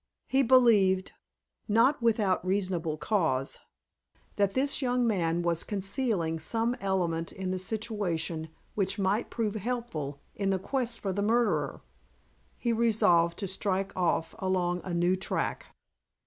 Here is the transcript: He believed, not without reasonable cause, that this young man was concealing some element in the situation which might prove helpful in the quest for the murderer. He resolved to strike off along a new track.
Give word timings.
He 0.25 0.41
believed, 0.41 1.11
not 1.67 2.01
without 2.01 2.43
reasonable 2.43 2.97
cause, 2.97 3.59
that 4.35 4.55
this 4.55 4.81
young 4.81 5.05
man 5.05 5.43
was 5.43 5.63
concealing 5.63 6.39
some 6.39 6.75
element 6.81 7.31
in 7.31 7.51
the 7.51 7.59
situation 7.59 8.49
which 8.73 8.97
might 8.97 9.29
prove 9.29 9.53
helpful 9.53 10.19
in 10.33 10.49
the 10.49 10.57
quest 10.57 10.99
for 10.99 11.13
the 11.13 11.21
murderer. 11.21 11.83
He 12.57 12.73
resolved 12.73 13.37
to 13.37 13.47
strike 13.47 13.95
off 13.95 14.33
along 14.39 14.81
a 14.83 14.91
new 14.95 15.15
track. 15.15 15.67